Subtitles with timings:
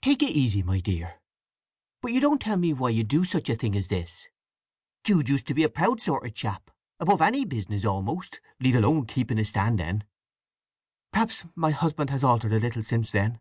[0.00, 1.20] "Take it easy, my dear…
[2.00, 4.26] But you don't tell me why you do such a thing as this?
[5.04, 9.38] Jude used to be a proud sort of chap—above any business almost, leave alone keeping
[9.38, 10.04] a standing."
[11.12, 13.38] "Perhaps my husband has altered a little since then.